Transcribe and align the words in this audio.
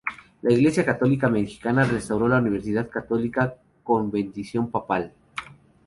La 0.41 0.51
Iglesia 0.51 0.83
Católica 0.83 1.29
Mexicana 1.29 1.83
restauró 1.83 2.27
la 2.27 2.39
universidad 2.39 2.89
católica, 2.89 3.55
con 3.83 4.09
bendición 4.09 4.71
papal. 4.71 5.13